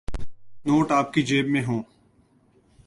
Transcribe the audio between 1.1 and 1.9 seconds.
کی جیب میں ہوں۔